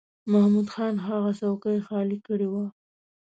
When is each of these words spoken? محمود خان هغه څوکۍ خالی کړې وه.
محمود 0.31 0.67
خان 0.73 0.95
هغه 1.07 1.31
څوکۍ 1.39 1.77
خالی 1.87 2.17
کړې 2.27 2.47
وه. 2.53 2.65